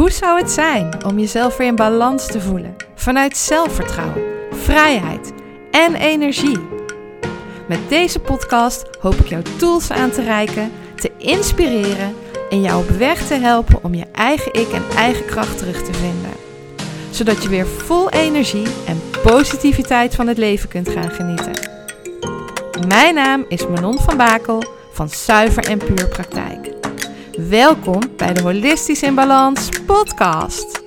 [0.00, 2.76] Hoe zou het zijn om jezelf weer in balans te voelen?
[2.94, 5.32] Vanuit zelfvertrouwen, vrijheid
[5.70, 6.58] en energie.
[7.68, 12.14] Met deze podcast hoop ik jou tools aan te reiken, te inspireren
[12.50, 15.92] en jou op weg te helpen om je eigen ik en eigen kracht terug te
[15.92, 16.32] vinden.
[17.10, 21.68] Zodat je weer vol energie en positiviteit van het leven kunt gaan genieten.
[22.88, 24.62] Mijn naam is Manon van Bakel
[24.92, 26.69] van Zuiver en Puur Praktijk.
[27.48, 30.82] Welkom bij de Holistisch in Balans podcast.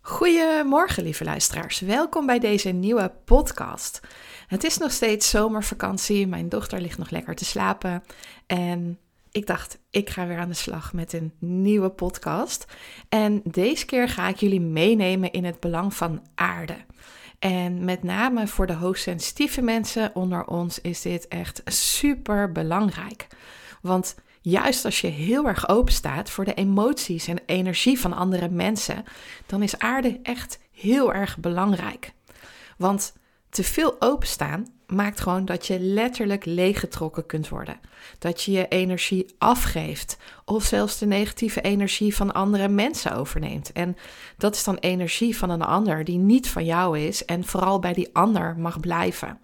[0.00, 4.00] Goedemorgen lieve luisteraars, welkom bij deze nieuwe podcast.
[4.46, 8.02] Het is nog steeds zomervakantie, mijn dochter ligt nog lekker te slapen
[8.46, 8.98] en
[9.30, 12.64] ik dacht, ik ga weer aan de slag met een nieuwe podcast.
[13.08, 16.76] En deze keer ga ik jullie meenemen in het belang van aarde.
[17.42, 23.26] En met name voor de hoogsensitieve mensen onder ons is dit echt super belangrijk.
[23.80, 28.48] Want juist als je heel erg open staat voor de emoties en energie van andere
[28.48, 29.04] mensen,
[29.46, 32.12] dan is aarde echt heel erg belangrijk.
[32.76, 33.12] Want
[33.52, 37.80] te veel openstaan maakt gewoon dat je letterlijk leeggetrokken kunt worden.
[38.18, 43.72] Dat je je energie afgeeft of zelfs de negatieve energie van andere mensen overneemt.
[43.72, 43.96] En
[44.36, 47.92] dat is dan energie van een ander die niet van jou is en vooral bij
[47.92, 49.38] die ander mag blijven.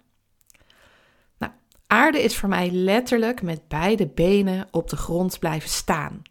[1.37, 1.51] Nou,
[1.87, 6.21] aarde is voor mij letterlijk met beide benen op de grond blijven staan.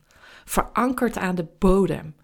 [0.44, 2.14] Verankerd aan de bodem.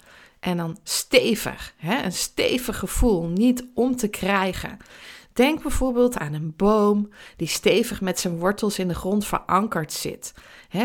[0.41, 2.02] En dan stevig, hè?
[2.02, 4.78] een stevig gevoel, niet om te krijgen.
[5.34, 10.34] Denk bijvoorbeeld aan een boom die stevig met zijn wortels in de grond verankerd zit.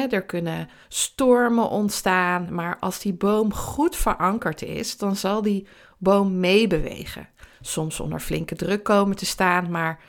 [0.09, 6.39] er kunnen stormen ontstaan, maar als die boom goed verankerd is, dan zal die boom
[6.39, 7.30] meebewegen.
[7.61, 10.00] Soms onder flinke druk komen te staan, maar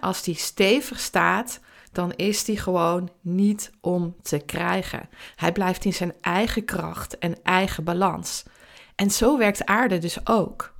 [0.00, 1.60] als die stevig staat,
[1.92, 5.08] dan is die gewoon niet om te krijgen.
[5.36, 8.44] Hij blijft in zijn eigen kracht en eigen balans.
[8.94, 10.76] En zo werkt aarde dus ook.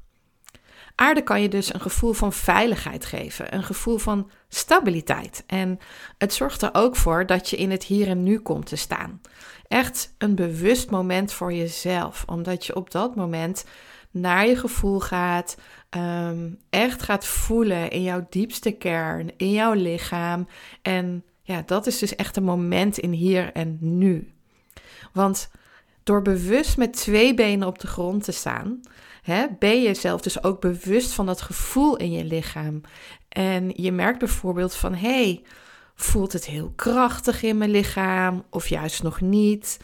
[1.00, 5.44] Aarde kan je dus een gevoel van veiligheid geven, een gevoel van stabiliteit.
[5.46, 5.78] En
[6.18, 9.20] het zorgt er ook voor dat je in het hier en nu komt te staan.
[9.68, 13.64] Echt een bewust moment voor jezelf, omdat je op dat moment
[14.10, 15.56] naar je gevoel gaat,
[15.90, 20.48] ehm, echt gaat voelen in jouw diepste kern, in jouw lichaam.
[20.82, 24.32] En ja, dat is dus echt een moment in hier en nu.
[25.12, 25.50] Want
[26.02, 28.80] door bewust met twee benen op de grond te staan,
[29.28, 32.80] hè, ben je jezelf dus ook bewust van dat gevoel in je lichaam.
[33.28, 35.42] En je merkt bijvoorbeeld van hey,
[35.94, 39.78] voelt het heel krachtig in mijn lichaam of juist nog niet.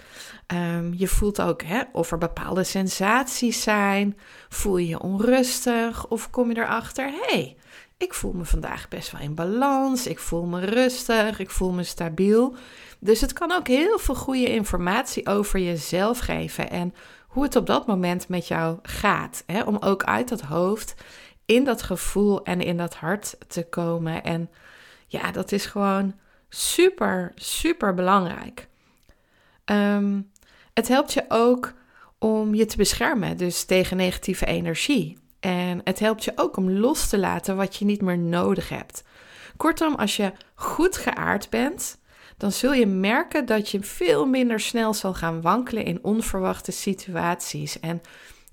[0.46, 4.18] Ehm, je voelt ook hè, of er bepaalde sensaties zijn.
[4.48, 7.56] Voel je je onrustig of kom je erachter, hey,
[7.98, 10.06] ik voel me vandaag best wel in balans.
[10.06, 12.54] Ik voel me rustig, ik voel me stabiel.
[12.98, 16.94] Dus het kan ook heel veel goede informatie over jezelf geven en
[17.34, 19.42] hoe het op dat moment met jou gaat.
[19.46, 19.62] Hè?
[19.62, 20.94] Om ook uit dat hoofd
[21.44, 24.22] in dat gevoel en in dat hart te komen.
[24.22, 24.50] En
[25.06, 26.14] ja, dat is gewoon
[26.48, 28.68] super, super belangrijk.
[29.64, 30.20] Ehm,
[30.74, 31.72] het helpt je ook
[32.18, 35.18] om je te beschermen, dus tegen negatieve energie.
[35.40, 39.04] En het helpt je ook om los te laten wat je niet meer nodig hebt.
[39.56, 41.98] Kortom, als je goed geaard bent,
[42.36, 47.80] dan zul je merken dat je veel minder snel zal gaan wankelen in onverwachte situaties.
[47.80, 48.00] En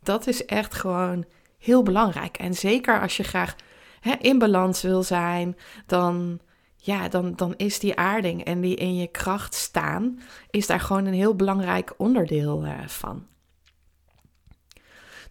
[0.03, 1.25] dat is echt gewoon
[1.57, 2.37] heel belangrijk.
[2.37, 3.55] En zeker als je graag
[3.99, 6.39] hè, in balans wil zijn, dan,
[6.75, 10.19] ja, dan, dan is die aarding en die in je kracht staan,
[10.49, 13.29] is daar gewoon een heel belangrijk onderdeel uh, van.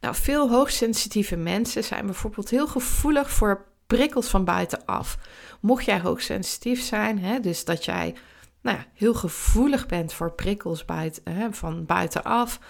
[0.00, 5.19] Nou, veel hoogsensitieve mensen zijn bijvoorbeeld heel gevoelig voor prikkels van buitenaf.
[5.61, 8.15] Mocht jij hoogsensitief zijn, hè, dus dat jij
[8.62, 12.60] nou ja, heel gevoelig bent voor prikkels buiten, hè, van buitenaf,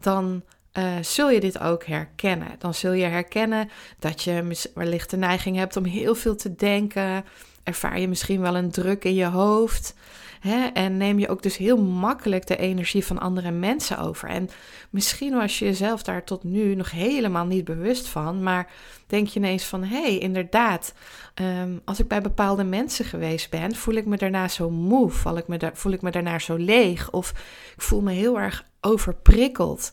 [0.00, 0.42] dan
[0.78, 2.48] uh, zul je dit ook herkennen.
[2.58, 7.24] Dan zul je herkennen dat je wellicht de neiging hebt om heel veel te denken.
[7.62, 9.94] Ervaar je misschien wel een druk in je hoofd.
[10.40, 10.66] Hè?
[10.66, 14.28] En neem je ook dus heel makkelijk de energie van andere mensen over.
[14.28, 14.48] En
[14.90, 18.70] misschien was je jezelf daar tot nu nog helemaal niet bewust van, maar
[19.06, 20.94] denk je ineens van hé, hey, inderdaad,
[21.34, 25.36] ehm, als ik bij bepaalde mensen geweest ben, voel ik me daarna zo moe, voel
[25.36, 27.30] ik, me voel ik me daarna zo leeg of
[27.74, 29.92] ik voel me heel erg overprikkeld.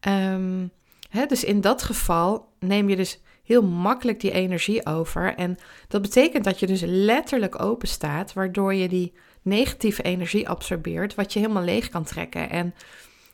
[0.00, 0.66] Ehm,
[1.10, 3.20] hè, dus in dat geval neem je dus
[3.50, 5.34] heel makkelijk die energie over.
[5.34, 5.58] En
[5.88, 11.32] dat betekent dat je dus letterlijk open staat, waardoor je die negatieve energie absorbeert, wat
[11.32, 12.50] je helemaal leeg kan trekken.
[12.50, 12.74] En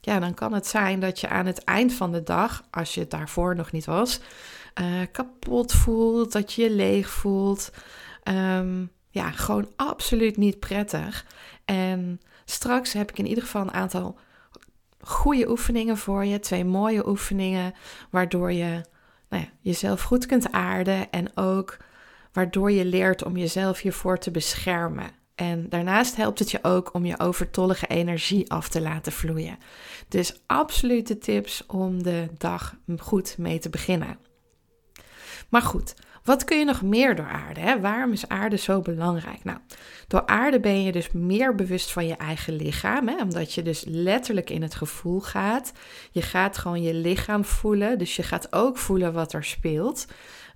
[0.00, 3.00] ja, dan kan het zijn dat je aan het eind van de dag, als je
[3.00, 4.20] het daarvoor nog niet was,
[4.80, 7.70] uh, kapot voelt, dat je je leeg voelt.
[8.24, 11.26] Um, ja, gewoon absoluut niet prettig.
[11.64, 14.18] En straks heb ik in ieder geval een aantal
[15.00, 16.38] goede oefeningen voor je.
[16.38, 17.74] Twee mooie oefeningen,
[18.10, 18.84] waardoor je
[19.28, 21.76] nou ja, jezelf goed kunt aarden en ook
[22.32, 25.10] waardoor je leert om jezelf hiervoor te beschermen.
[25.36, 29.58] En daarnaast helpt het je ook om je overtollige energie af te laten vloeien.
[30.08, 34.18] Dus absolute tips om de dag goed mee te beginnen.
[35.48, 35.94] Maar goed,
[36.26, 37.60] wat kun je nog meer door aarde?
[37.60, 37.80] Hè?
[37.80, 39.44] Waarom is aarde zo belangrijk?
[39.44, 39.58] Nou,
[40.08, 43.22] door aarde ben je dus meer bewust van je eigen lichaam, hè?
[43.22, 45.72] omdat je dus letterlijk in het gevoel gaat.
[46.10, 50.06] Je gaat gewoon je lichaam voelen, dus je gaat ook voelen wat er speelt.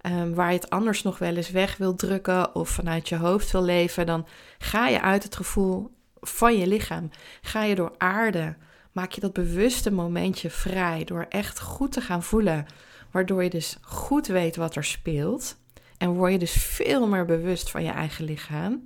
[0.06, 3.50] Um, waar je het anders nog wel eens weg wil drukken of vanuit je hoofd
[3.50, 4.26] wil leven, dan
[4.58, 7.10] ga je uit het gevoel van je lichaam.
[7.40, 8.56] Ga je door aarde,
[8.92, 12.66] maak je dat bewuste momentje vrij door echt goed te gaan voelen,
[13.10, 15.56] waardoor je dus goed weet wat er speelt.
[15.98, 18.82] En word je dus veel meer bewust van je eigen lichaam.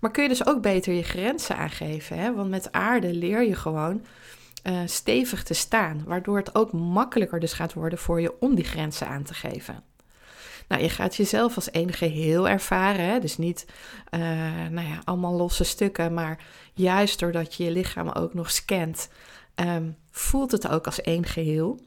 [0.00, 2.18] Maar kun je dus ook beter je grenzen aangeven.
[2.18, 2.34] Hè?
[2.34, 4.04] Want met aarde leer je gewoon
[4.64, 6.02] uh, stevig te staan.
[6.06, 9.89] Waardoor het ook makkelijker dus gaat worden voor je om die grenzen aan te geven.
[10.70, 13.04] Nou, je gaat jezelf als één geheel ervaren.
[13.04, 13.18] Hè?
[13.18, 13.66] Dus niet
[14.10, 14.20] uh,
[14.70, 16.14] nou ja, allemaal losse stukken.
[16.14, 16.44] Maar
[16.74, 19.08] juist doordat je je lichaam ook nog scant,
[19.54, 21.80] um, voelt het ook als één geheel.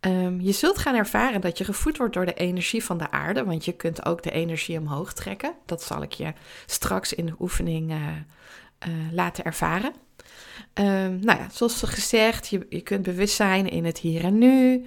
[0.00, 3.44] Um, je zult gaan ervaren dat je gevoed wordt door de energie van de aarde,
[3.44, 5.54] want je kunt ook de energie omhoog trekken.
[5.66, 6.32] Dat zal ik je
[6.66, 9.92] straks in de oefening uh, uh, laten ervaren.
[10.74, 14.86] Um, nou ja, zoals gezegd, je, je kunt bewust zijn in het hier en nu.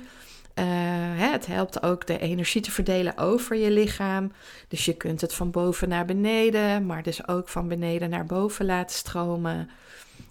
[0.53, 4.31] Hè, het helpt ook de energie te verdelen over je lichaam.
[4.67, 8.65] Dus je kunt het van boven naar beneden, maar dus ook van beneden naar boven
[8.65, 9.69] laten stromen.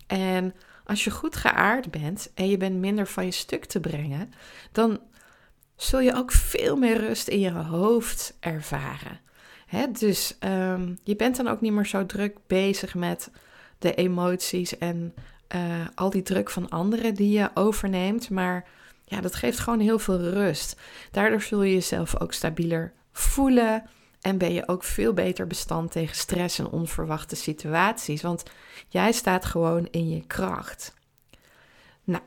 [0.06, 0.54] En
[0.84, 4.32] als je goed geaard bent en je bent minder van je stuk te brengen,
[4.72, 5.00] dan
[5.76, 9.20] zul je ook veel meer rust in je hoofd ervaren.
[9.66, 9.90] Hè?
[9.90, 13.30] Dus um, je bent dan ook niet meer zo druk bezig met
[13.78, 15.14] de emoties en
[15.54, 18.30] uh, al die druk van anderen die je overneemt.
[18.30, 18.64] Maar
[19.04, 20.80] ja, dat geeft gewoon heel veel rust.
[21.10, 23.84] Daardoor zul je jezelf ook stabieler voelen.
[24.20, 28.22] En ben je ook veel beter bestand tegen stress en onverwachte situaties.
[28.22, 28.42] Want
[28.88, 30.94] jij staat gewoon in je kracht.
[32.04, 32.22] Nou,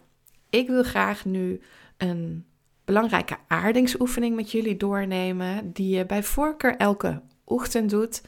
[0.49, 1.61] ik wil graag nu
[1.97, 2.45] een
[2.85, 5.71] belangrijke aardingsoefening met jullie doornemen.
[5.73, 8.21] Die je bij voorkeur elke ochtend doet.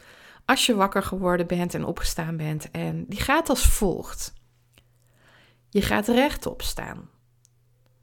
[0.46, 2.72] Als je wakker geworden bent en opgestaan bent.
[2.72, 4.34] En die gaat als volgt.
[5.70, 7.10] Je gaat rechtop staan.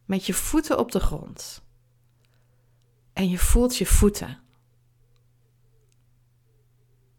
[0.05, 1.63] Met je voeten op de grond.
[3.13, 4.39] En je voelt je voeten.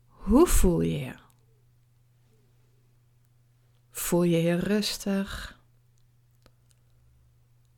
[0.07, 1.15] Hoe voel je je?
[3.91, 5.59] Voel je je rustig?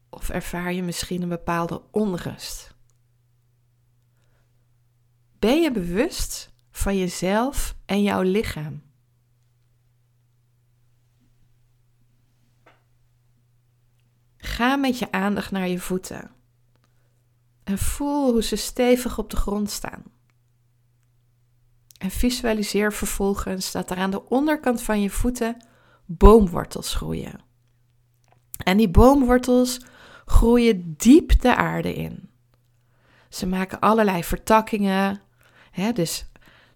[0.09, 2.75] Of ervaar je misschien een bepaalde onrust?
[5.39, 8.86] Ben je bewust van jezelf en jouw lichaam?
[14.47, 16.31] Ga met je aandacht naar je voeten
[17.63, 20.03] en voel hoe ze stevig op de grond staan.
[21.97, 25.65] En visualiseer vervolgens dat er aan de onderkant van je voeten
[26.05, 27.39] boomwortels groeien.
[28.63, 29.81] En die boomwortels
[30.25, 32.29] groeien diep de aarde in.
[33.29, 35.21] Ze maken allerlei vertakkingen,
[35.71, 36.26] hè, dus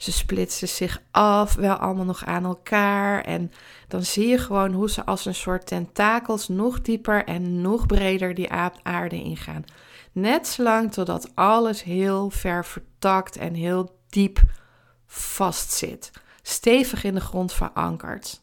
[0.02, 3.24] ze splitsen zich af, wel allemaal nog aan elkaar.
[3.24, 3.52] En
[3.88, 8.34] dan zie je gewoon hoe ze als een soort tentakels nog dieper en nog breder
[8.34, 8.52] die
[8.84, 9.66] aarde ingaan.
[10.12, 14.42] Net zolang totdat alles heel ver vertakt en heel diep
[15.06, 18.42] vastzit, stevig in de grond verankerd.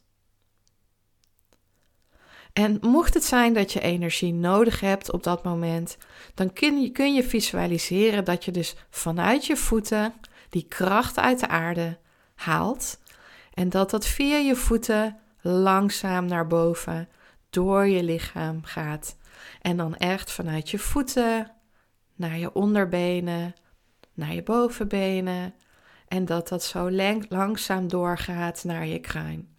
[2.53, 5.97] En mocht het zijn dat je energie nodig hebt op dat moment,
[6.35, 10.15] dan kun je, kun je visualiseren dat je dus vanuit je voeten
[10.49, 11.99] die kracht uit de aarde
[12.35, 12.99] haalt
[13.55, 17.09] en dat dat via je voeten langzaam naar boven
[17.51, 19.17] door je lichaam gaat.
[19.61, 21.51] En dan echt vanuit je voeten
[22.15, 23.55] naar je onderbenen,
[24.15, 25.55] naar je bovenbenen,
[26.09, 26.91] en dat dat zo
[27.29, 29.57] langzaam doorgaat naar je kruin.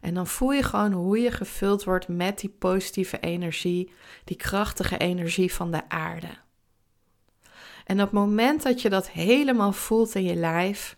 [0.00, 3.92] En dan voel je gewoon hoe je gevuld wordt met die positieve energie,
[4.24, 6.28] die krachtige energie van de aarde.
[7.84, 10.96] En op het moment dat je dat helemaal voelt in je lijf,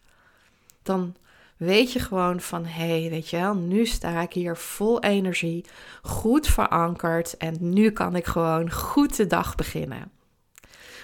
[0.82, 1.14] dan
[1.56, 5.64] weet je gewoon van hé, hey, weet je wel, nu sta ik hier vol energie,
[6.02, 10.12] goed verankerd en nu kan ik gewoon goed de dag beginnen.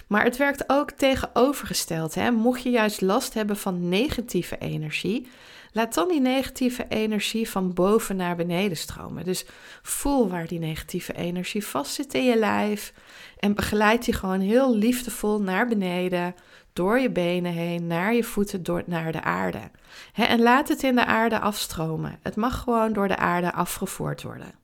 [0.06, 2.14] Maar het werkt ook tegenovergesteld.
[2.14, 2.30] Hè?
[2.30, 5.28] Mocht je juist last hebben van negatieve energie,
[5.72, 9.24] laat dan die negatieve energie van boven naar beneden stromen.
[9.24, 9.44] Dus
[9.82, 12.92] voel waar die negatieve energie vastzit in je lijf
[13.38, 16.34] en begeleid die gewoon heel liefdevol naar beneden,
[16.72, 19.70] door je benen heen, naar je voeten, door, naar de aarde.
[20.14, 22.18] en laat het in de aarde afstromen.
[22.22, 24.54] Het mag gewoon door de aarde afgevoerd worden.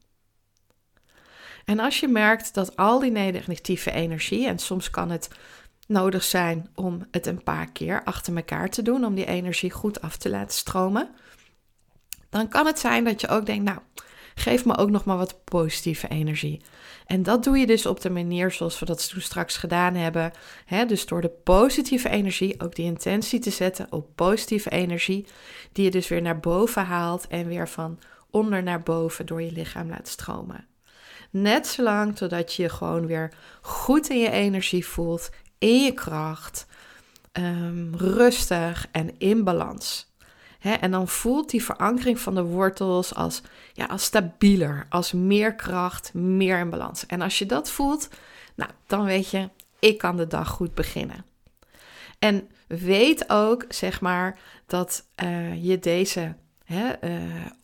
[1.65, 5.29] En als je merkt dat al die negatieve energie, en soms kan het
[5.87, 10.01] nodig zijn om het een paar keer achter elkaar te doen, om die energie goed
[10.01, 11.09] af te laten stromen,
[12.31, 13.79] dan kan het zijn dat je ook denkt, nou,
[14.35, 16.63] geef me ook nog maar wat positieve energie.
[17.07, 20.33] En dat doe je dus op de manier zoals we dat toen straks gedaan hebben.
[20.87, 25.27] dus door de positieve energie, ook die intentie te zetten op positieve energie,
[25.73, 27.99] die je dus weer naar boven haalt en weer van
[28.31, 30.67] onder naar boven door je lichaam laat stromen.
[31.31, 36.67] Net zolang totdat je je gewoon weer goed in je energie voelt, in je kracht,
[37.33, 40.15] ehm, rustig en in balans.
[40.81, 46.15] en dan voelt die verankering van de wortels als, ja, als stabieler, als meer kracht,
[46.15, 47.07] meer in balans.
[47.07, 48.09] En als je dat voelt,
[48.55, 49.49] nou, dan weet je,
[49.79, 51.25] ik kan de dag goed beginnen.
[52.19, 56.35] En weet ook, zeg maar, dat uh, je deze
[56.71, 56.91] uh,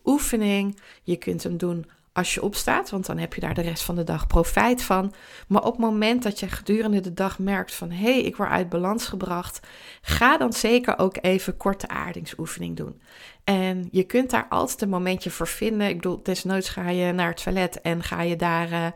[0.05, 3.83] oefening, je kunt hem doen als je opstaat, want dan heb je daar de rest
[3.83, 5.15] van de dag profijt van.
[5.49, 8.49] Maar op het moment dat je gedurende de dag merkt van hé, hey, ik word
[8.49, 9.61] uit balans gebracht,
[10.03, 13.03] ga dan zeker ook even korte aardingsoefening doen.
[13.45, 15.89] En je kunt daar altijd een momentje voor vinden.
[15.89, 18.87] Ik bedoel, desnoods ga je naar het toilet en ga je daar uh,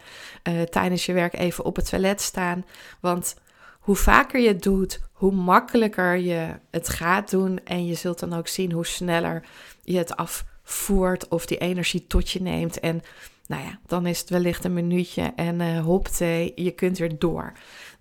[0.49, 2.65] uh, tijdens je werk even op het toilet staan.
[3.01, 3.37] Want
[3.81, 7.61] hoe vaker je het doet, hoe makkelijker je het gaat doen.
[7.65, 9.47] En je zult dan ook zien hoe sneller
[9.83, 12.81] je het af voert of die energie tot je neemt.
[12.81, 13.03] En
[13.47, 17.53] nou ja, dan is het wellicht een minuutje en uh, hopte, je kunt weer door.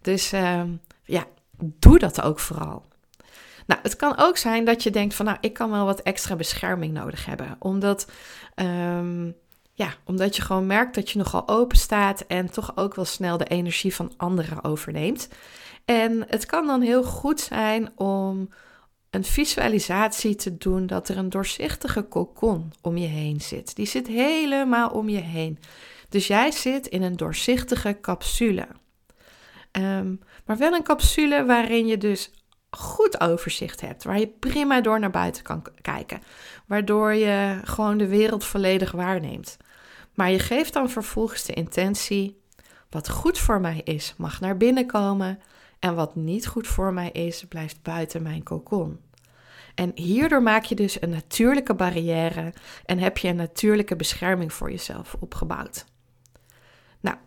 [0.02, 0.70] Dus ehm,
[1.04, 1.26] ja,
[1.60, 2.86] doe dat ook vooral.
[3.66, 6.36] Nou, het kan ook zijn dat je denkt van, nou, ik kan wel wat extra
[6.36, 7.56] bescherming nodig hebben.
[7.60, 8.12] Omdat,
[8.56, 9.36] um,
[9.74, 13.38] ja, omdat je gewoon merkt dat je nogal open staat en toch ook wel snel
[13.38, 15.28] de energie van anderen overneemt.
[15.86, 18.50] En het kan dan heel goed zijn om
[19.16, 23.76] een visualisatie te doen dat er een doorzichtige kokon om je heen zit.
[23.76, 25.60] Die zit helemaal om je heen.
[26.10, 28.68] Dus jij zit in een doorzichtige capsule.
[29.72, 32.32] Ehm, maar wel een capsule waarin je dus
[32.70, 36.22] goed overzicht hebt, waar je prima door naar buiten kan kijken,
[36.66, 39.58] waardoor je gewoon de wereld volledig waarneemt.
[40.14, 42.42] Maar je geeft dan vervolgens de intentie:
[42.90, 45.40] wat goed voor mij is, mag naar binnen komen.
[45.80, 49.00] En wat niet goed voor mij is, blijft buiten mijn kokon.
[49.76, 52.54] En hierdoor maak je dus een natuurlijke barrière
[52.86, 55.86] en heb je een natuurlijke bescherming voor jezelf opgebouwd.
[57.00, 57.18] Nou,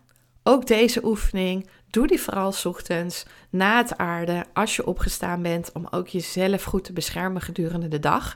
[0.43, 5.87] ook deze oefening, doe die vooral ochtends na het aarde als je opgestaan bent om
[5.91, 8.35] ook jezelf goed te beschermen gedurende de dag.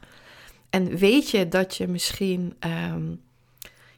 [0.70, 3.22] En weet je dat je misschien um,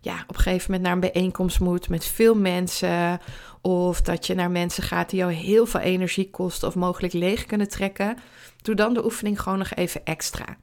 [0.05, 3.19] ja, op een gegeven moment naar een bijeenkomst moet met veel mensen.
[3.61, 7.45] Of dat je naar mensen gaat die jou heel veel energie kosten of mogelijk leeg
[7.45, 8.17] kunnen trekken.
[8.61, 10.57] Doe dan de oefening gewoon nog even extra.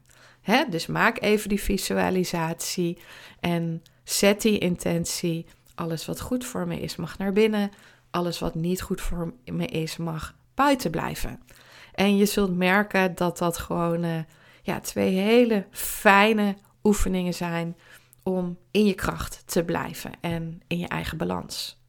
[0.71, 2.99] Dus maak even die visualisatie
[3.41, 5.47] en zet die intentie.
[5.75, 7.71] Alles wat goed voor me is, mag naar binnen.
[8.11, 11.41] Alles wat niet goed voor me is, mag buiten blijven.
[11.95, 14.19] En je zult merken dat dat gewoon uh,
[14.63, 17.77] ja, twee hele fijne oefeningen zijn
[18.23, 21.81] om in je kracht te blijven en in je eigen balans.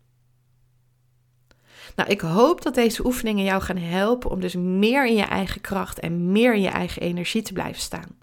[1.95, 5.61] Nou, ik hoop dat deze oefeningen jou gaan helpen om dus meer in je eigen
[5.61, 8.21] kracht en meer in je eigen energie te blijven staan.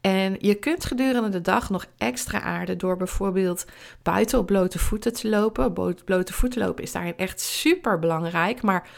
[0.00, 3.64] En je kunt gedurende de dag nog extra aarden door bijvoorbeeld
[4.02, 5.72] buiten op blote voeten te lopen.
[6.04, 8.88] Blote voeten lopen is daarin echt super belangrijk, maar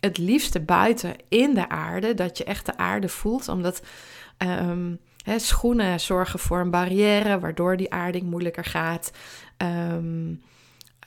[0.00, 3.82] het liefste buiten in de aarde, dat je echt de aarde voelt, omdat
[4.38, 9.10] um, schoenen zorgen voor een barrière, waardoor die aarding moeilijker gaat.
[9.56, 10.42] Um,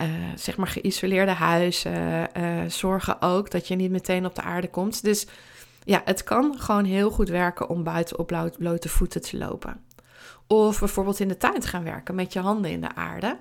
[0.01, 4.69] uh, zeg maar geïsoleerde huizen uh, zorgen ook dat je niet meteen op de aarde
[4.69, 5.03] komt.
[5.03, 5.27] Dus
[5.83, 9.83] ja, het kan gewoon heel goed werken om buiten op blote voeten te lopen.
[10.47, 13.37] Of bijvoorbeeld in de tuin gaan werken met je handen in de aarde.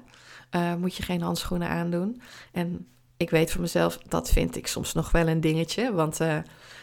[0.51, 2.21] Uh, moet je geen handschoenen aandoen.
[2.53, 5.93] En ik weet van mezelf, dat vind ik soms nog wel een dingetje.
[5.93, 6.19] Want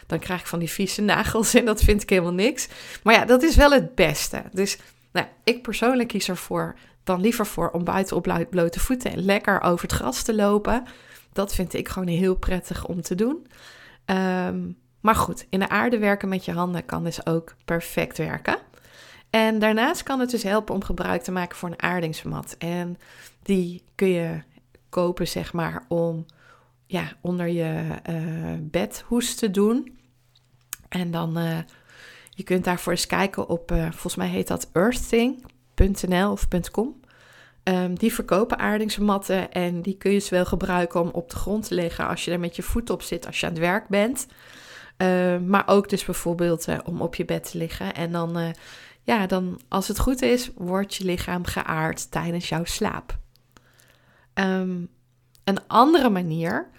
[0.06, 2.68] dan krijg ik van die vieze nagels en dat vind ik helemaal niks.
[3.02, 4.42] Maar ja, dat is wel het beste.
[4.52, 4.78] Dus
[5.12, 6.74] nou, ik persoonlijk kies ervoor
[7.04, 10.84] dan liever voor om buiten op blote voeten lekker over het gras te lopen.
[11.32, 13.46] Dat vind ik gewoon heel prettig om te doen.
[14.04, 14.60] Ehm,
[15.00, 18.58] maar goed, in de aarde werken met je handen kan dus ook perfect werken.
[19.30, 22.54] En daarnaast kan het dus helpen om gebruik te maken voor een aardingsmat.
[22.58, 22.98] En
[23.42, 24.42] die kun je
[24.92, 26.26] kopen, zeg maar, om
[26.86, 29.98] ja, onder je uh, bedhoes te doen.
[30.88, 31.58] En dan uh,
[32.30, 37.00] Je kunt daarvoor eens kijken op, uh, volgens mij heet dat earthing.nl of .com.
[37.64, 41.74] Um, die verkopen aardingsmatten en die kun je zowel gebruiken om op de grond te
[41.74, 44.26] liggen als je er met je voet op zit als je aan het werk bent.
[44.98, 47.94] Uh, maar ook dus bijvoorbeeld om op je bed te liggen.
[47.94, 48.54] En dan,
[49.02, 53.20] ja, dan als het goed is, wordt je lichaam geaard tijdens jouw slaap.
[54.34, 54.88] Um,
[55.44, 56.70] een andere manier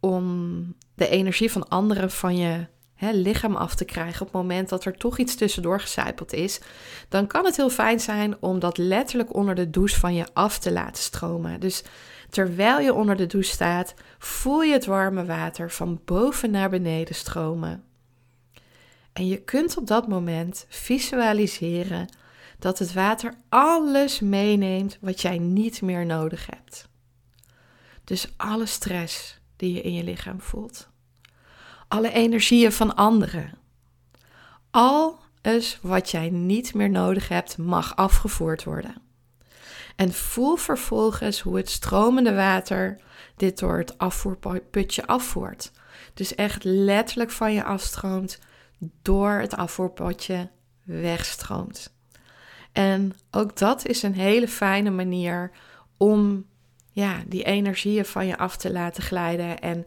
[0.00, 4.68] om de energie van anderen van je hè, lichaam af te krijgen op het moment
[4.68, 6.60] dat er toch iets tussendoor gecijpeld is,
[7.08, 10.58] dan kan het heel fijn zijn om dat letterlijk onder de douche van je af
[10.58, 11.60] te laten stromen.
[11.60, 11.82] Dus
[12.30, 17.14] terwijl je onder de douche staat, voel je het warme water van boven naar beneden
[17.14, 17.84] stromen.
[19.12, 22.08] En je kunt op dat moment visualiseren
[22.58, 26.88] dat het water alles meeneemt wat jij niet meer nodig hebt.
[28.04, 30.88] Dus alle stress die je in je lichaam voelt
[31.94, 33.52] alle energieën van anderen.
[34.70, 38.94] Alles wat jij niet meer nodig hebt, mag afgevoerd worden.
[39.96, 43.00] En voel vervolgens hoe het stromende water
[43.36, 45.70] dit door het afvoerputje afvoert.
[46.14, 48.38] Dus echt letterlijk van je afstroomt,
[49.02, 50.50] door het afvoerputje
[50.82, 51.92] wegstroomt.
[52.72, 55.50] En ook dat is een hele fijne manier
[55.96, 56.46] om
[56.94, 59.86] ja, die energieën van je af te laten glijden en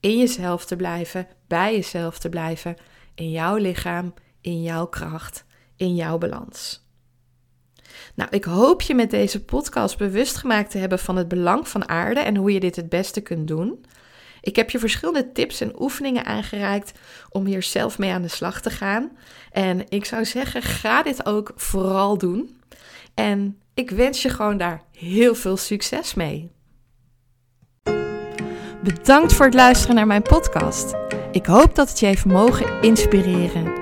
[0.00, 2.76] in jezelf te blijven, bij jezelf te blijven,
[3.14, 5.44] in jouw lichaam, in jouw kracht,
[5.76, 6.84] in jouw balans.
[8.14, 11.88] Nou, ik hoop je met deze podcast bewust gemaakt te hebben van het belang van
[11.88, 13.84] aarde en hoe je dit het beste kunt doen.
[14.40, 16.92] Ik heb je verschillende tips en oefeningen aangereikt
[17.30, 19.16] om hier zelf mee aan de slag te gaan.
[19.50, 22.60] En ik zou zeggen, ga dit ook vooral doen.
[23.14, 26.50] En ik wens je gewoon daar heel veel succes mee.
[28.82, 30.94] Bedankt voor het luisteren naar mijn podcast.
[31.32, 33.72] Ik hoop dat het je heeft mogen inspireren.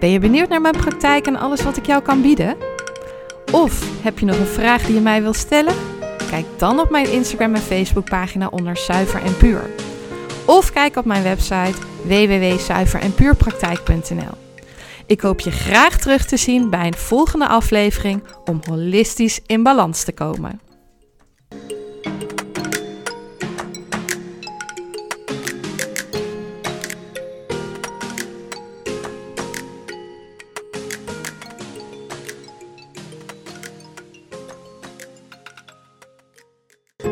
[0.00, 2.56] Ben je benieuwd naar mijn praktijk en alles wat ik jou kan bieden?
[3.52, 5.74] Of heb je nog een vraag die je mij wilt stellen?
[6.30, 9.70] Kijk dan op mijn Instagram en Facebook pagina onder Zuiver en Puur.
[10.44, 14.49] Of kijk op mijn website www.zuiverenpuurpraktijk.nl.
[15.10, 20.04] Ik hoop je graag terug te zien bij een volgende aflevering om holistisch in balans
[20.04, 20.60] te komen.